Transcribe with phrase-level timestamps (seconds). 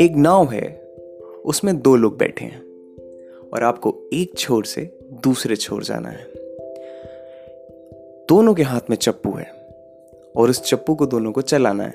[0.00, 0.82] एक नाव है,
[1.44, 2.62] उसमें दो लोग बैठे हैं
[3.52, 6.24] और आपको एक छोर से दूसरे छोर जाना है।
[8.28, 9.50] दोनों के हाथ में चप्पू है
[10.36, 11.94] और उस चप्पू को दोनों को चलाना है।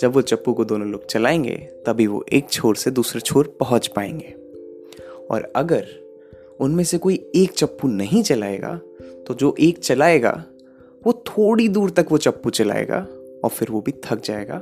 [0.00, 3.86] जब वो चप्पू को दोनों लोग चलाएँगे, तभी वो एक छोर से दूसरे छोर पहुँच
[3.86, 4.34] पाएँगे।
[5.30, 5.86] और अगर
[6.60, 8.80] उनमें से कोई एक चप्पू नहीं चलाएगा
[9.26, 10.44] तो जो एक चलाएगा
[11.06, 13.06] वो थोड़ी दूर तक वो चप्पू चलाएगा
[13.44, 14.56] और फिर वो भी थक जाएगा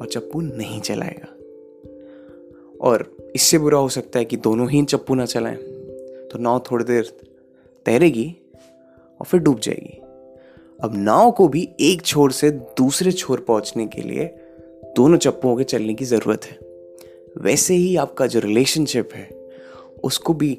[0.00, 1.28] और चप्पू नहीं चलाएगा।
[2.80, 5.56] और इससे बुरा हो सकता है कि दोनों ही चप्पू ना चलाएँ
[6.32, 7.12] तो नाव थोड़ी देर
[7.86, 8.36] तैरेगी
[9.20, 9.98] और फिर डूब जाएगी।
[10.82, 14.24] अब नाव को भी एक छोर से दूसरे छोर पहुँचने के लिए
[14.96, 16.58] दोनों चप्पुओं के चलने की ज़रूरत है।
[17.38, 19.28] वैसे ही आपका जो रिलेशनशिप है,
[20.04, 20.58] उसको भी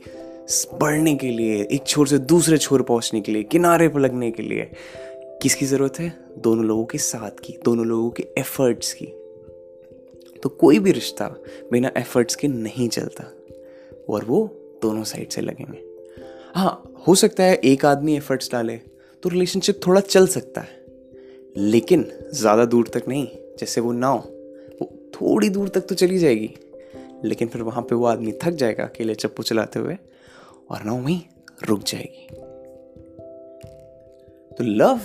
[0.81, 4.43] बढ़ने के लिए, एक छोर से दूसरे छोर पहुँचने के लिए, किनारे पर लगने के
[4.43, 4.71] लिए
[5.43, 6.09] किसकी ज़रूरत है?
[6.37, 9.05] दोनों लोगों के साथ की, दोनों लोगों के एफर्ट्स की।
[10.43, 11.27] तो कोई भी रिश्ता
[11.71, 13.23] बिना एफर्ट्स के नहीं चलता,
[14.09, 14.39] और वो
[14.81, 15.81] दोनों साइड से लगेंगे।
[16.55, 18.77] हाँ हो सकता है एक आदमी एफर्ट्स डाले
[19.23, 20.81] तो रिलेशनशिप थोड़ा चल सकता है,
[21.57, 23.27] लेकिन ज़्यादा दूर तक नहीं,
[23.59, 24.17] जैसे वो नाव
[24.81, 26.49] वो थोड़ी दूर तक तो चली जाएगी,
[27.23, 29.97] लेकिन फिर वहाँ पे वो आदमी थक जाएगा अकेले चप्पू चलाते हुए,
[30.71, 31.21] और ना वहीं
[31.67, 32.27] रुक जाएगी।
[34.55, 34.99] तो लव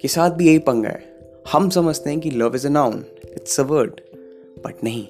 [0.00, 1.18] के साथ भी यही पंगा है।
[1.52, 4.00] हम समझते हैं कि love is a noun it's a word
[4.64, 5.08] but नहीं।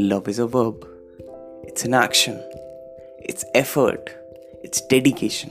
[0.00, 0.94] Love is a verb
[1.68, 2.32] it's an action
[3.28, 4.10] it's effort
[4.64, 5.48] it's dedication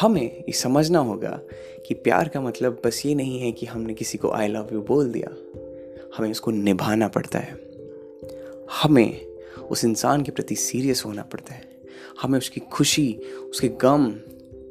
[0.00, 1.40] हमें ये समझना होगा
[1.86, 4.82] कि प्यार का मतलब बस ये नहीं है कि हमने किसी को आई लव यू
[4.82, 5.28] बोल दिया।
[6.16, 7.60] हमें उसको निभाना पड़ता है।
[8.82, 9.26] हमें
[9.70, 11.62] उस इंसान के प्रति सीरियस होना पड़ता है।
[12.22, 13.20] हमें उसकी खुशी,
[13.50, 14.14] उसके गम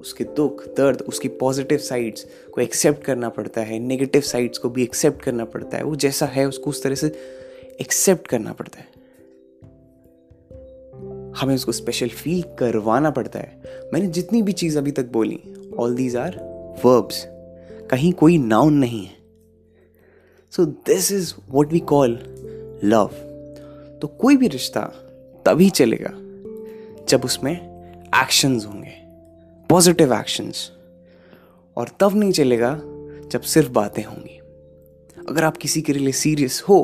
[0.04, 4.84] उसके दुख, दर्द, उसकी पॉजिटिव साइड्स को एक्सेप्ट करना पड़ता है नेगेटिव साइड्स को भी
[4.84, 7.08] एक्सेप्ट करना पड़ता है, वो जैसा है उसको उस तरह से
[7.82, 8.92] एक्सेप्ट करना पड़ता है।
[11.38, 13.62] हमें उसको स्पेशल फील करवाना पड़ता है।
[13.94, 15.40] मैंने जितनी भी चीज़ अभी तक बोली
[15.80, 16.36] ऑल दीज आर
[16.86, 17.24] वर्ब्स
[17.92, 19.18] कहीं कोई नाउन नहीं है।
[20.52, 22.20] So this is what we call
[22.84, 23.08] love
[24.02, 24.82] तो कोई भी रिश्ता
[25.46, 26.12] तभी चलेगा
[27.06, 27.54] जब उसमें
[28.16, 29.03] एक्शंस होंगे।
[29.74, 30.58] पॉजिटिव एक्शंस
[31.78, 32.72] और तब नहीं चलेगा
[33.32, 34.38] जब सिर्फ़ बातें होंगी।
[35.30, 36.78] अगर आप किसी के लिए सीरियस हो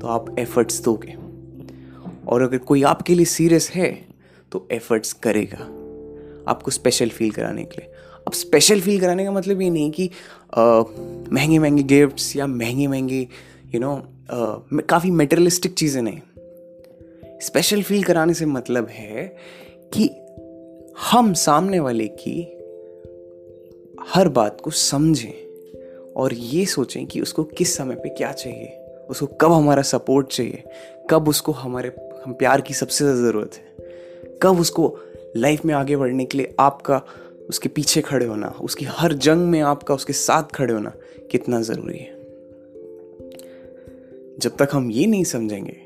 [0.00, 1.14] तो आप एफर्ट्स दोगे।
[2.28, 3.90] और अगर कोई आपके लिए सीरियस है
[4.52, 5.58] तो एफर्ट्स करेगा।
[6.50, 7.92] आपको स्पेशल फील कराने के लिए।
[8.26, 10.10] अब स्पेशल फील कराने का मतलब ये नहीं कि
[11.32, 13.20] महँगे महँगे गिफ्ट्स या महँगे महँगे
[13.74, 13.94] यू नो
[14.90, 16.20] काफ़ी मेटेरियलिस्टिक चीज़ें नहीं।
[17.42, 19.26] स्पेशल फील कराने से मतलब है
[19.94, 20.10] कि
[21.00, 22.40] हम सामने वाले की
[24.08, 28.66] हर बात को समझें और ये सोचें कि उसको किस समय पे क्या चाहिए,
[29.10, 30.64] उसको कब हमारा सपोर्ट चाहिए,
[31.10, 31.92] कब उसको हमारे,
[32.24, 33.88] हम प्यार की सबसे ज़्यादा ज़रूरत है,
[34.42, 34.98] कब उसको
[35.36, 37.02] लाइफ में आगे बढ़ने के लिए आपका,
[37.48, 40.92] उसके पीछे खड़े होना, उसकी हर जंग में आपका, उसके साथ खड़े होना
[41.30, 42.18] कितना ज़रूरी है।
[44.38, 45.76] जब तक हम ये नहीं समझेंगे,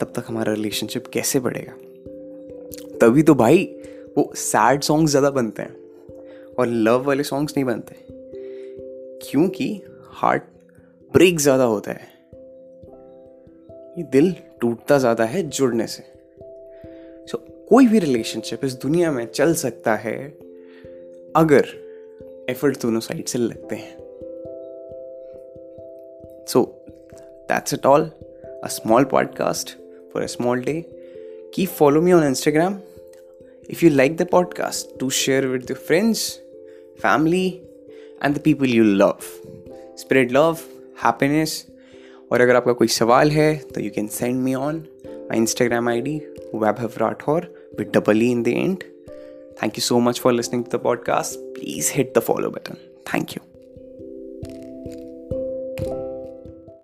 [0.00, 1.72] तब तक हमारा रिलेशनशिप कैसे बढ़ेगा?
[2.98, 3.74] तभी तो भाई
[4.16, 5.76] वो सैड सॉन्ग्स ज़्यादा बनते हैं
[6.58, 7.96] और लव वाले सॉन्ग्स नहीं बनते।
[9.22, 10.42] क्योंकि हार्ट
[11.14, 12.06] ब्रेक ज़्यादा होता है।
[13.98, 16.02] ये दिल टूटता ज़्यादा है जुड़ने से।
[17.26, 20.28] सो so, कोई भी रिलेशनशिप इस दुनिया में चल सकता है
[21.36, 21.66] अगर
[22.50, 23.96] एफर्ट दोनों साइड से लगते हैं।
[26.46, 26.84] So
[27.48, 28.10] that's it all
[28.64, 29.70] a small podcast
[30.12, 30.84] for a small day
[31.54, 32.80] keep follow me on Instagram
[33.75, 36.23] if you like the podcast do share with your friends
[37.05, 37.45] family
[38.21, 39.29] and the people you love
[40.03, 40.65] spread love
[41.05, 41.61] happiness
[42.31, 46.01] और अगर आपका कोई सवाल है तो you can send me on my Instagram I
[46.01, 46.15] D
[46.55, 48.83] Vaibhav Rathore with double E in the end
[49.57, 51.37] Thank you so much for listening to the podcast.
[51.55, 52.77] Please hit the follow button.
[53.05, 53.46] Thank you.